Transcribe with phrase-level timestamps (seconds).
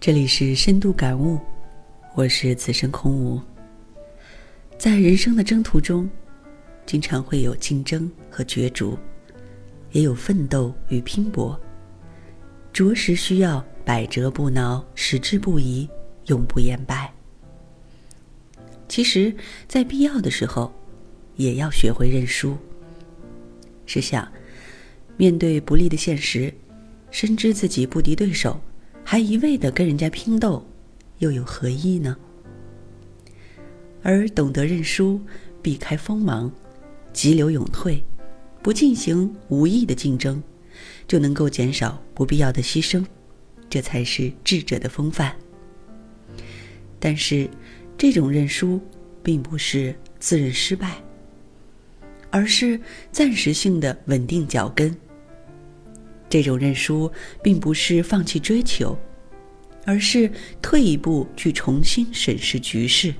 [0.00, 1.38] 这里是深度感悟，
[2.14, 3.38] 我是此生空无。
[4.78, 6.08] 在人生的征途中，
[6.86, 8.98] 经常会有竞争和角逐，
[9.92, 11.60] 也有奋斗与拼搏，
[12.72, 15.86] 着实需要百折不挠、矢志不移、
[16.28, 17.12] 永不言败。
[18.88, 19.30] 其实，
[19.68, 20.72] 在必要的时候，
[21.36, 22.56] 也要学会认输。
[23.84, 24.26] 试想，
[25.18, 26.50] 面对不利的现实，
[27.10, 28.58] 深知自己不敌对手，
[29.10, 30.64] 还一味的跟人家拼斗，
[31.18, 32.16] 又有何意呢？
[34.04, 35.20] 而懂得认输，
[35.60, 36.48] 避开锋芒，
[37.12, 38.04] 急流勇退，
[38.62, 40.40] 不进行无意的竞争，
[41.08, 43.04] 就能够减少不必要的牺牲，
[43.68, 45.34] 这才是智者的风范。
[47.00, 47.50] 但是，
[47.98, 48.80] 这种认输，
[49.24, 51.02] 并不是自认失败，
[52.30, 52.80] 而是
[53.10, 54.96] 暂时性的稳定脚跟。
[56.30, 57.10] 这种认输，
[57.42, 58.96] 并不是放弃追求，
[59.84, 60.30] 而是
[60.62, 63.12] 退一步去重新审视局势。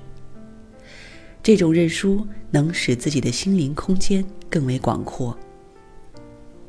[1.42, 5.36] 这种认输能使自己的心灵空间更为广阔，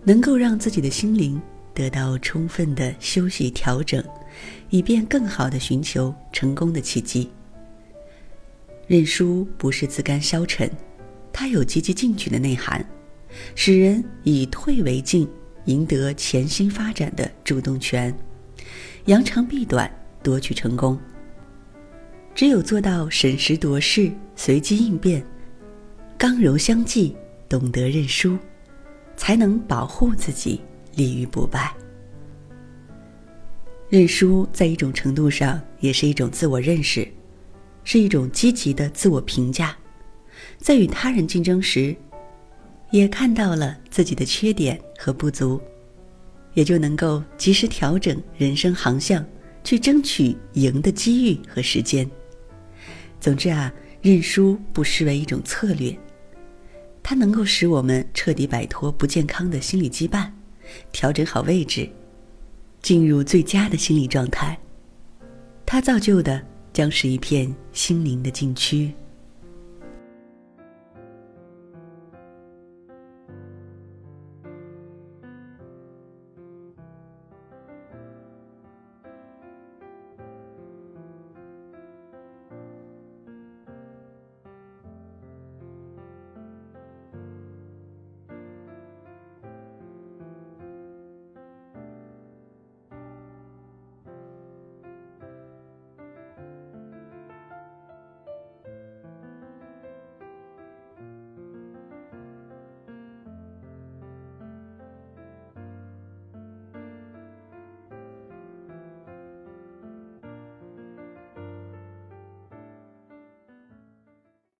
[0.04, 1.40] 能够让自己的心灵
[1.76, 4.04] 得到充分的休息调整，
[4.72, 7.30] 以便更好的寻求成功的契机。
[8.88, 10.70] 认输不是自甘消沉，
[11.32, 12.84] 它有积极进取的内涵，
[13.54, 15.30] 使人以退为进。
[15.72, 18.14] 赢得潜心发展的主动权，
[19.06, 19.90] 扬长避短，
[20.22, 21.00] 夺取成功。
[22.36, 25.26] 只有做到审时度势、随机应变、
[26.18, 27.16] 刚柔相济，
[27.48, 28.38] 懂得认输，
[29.16, 30.60] 才能保护自己，
[30.96, 31.74] 立于不败。
[33.90, 37.08] 认输在一种程度上也是一种自我认识，
[37.86, 39.76] 是一种积极的自我评价，
[40.58, 41.96] 在与他人竞争时。
[42.92, 45.60] 也看到了自己的缺点和不足，
[46.54, 49.26] 也就能够及时调整人生航向，
[49.64, 52.10] 去争取赢的机遇和时间。
[53.20, 55.98] 总之啊，认输不失为一种策略，
[57.02, 60.30] 它能够使我们彻底摆脱不健康的心理羁绊，
[60.92, 61.90] 调整好位置，
[62.82, 64.60] 进入最佳的心理状态。
[65.66, 66.42] 它造就的
[66.74, 68.92] 将是一片心灵的禁区。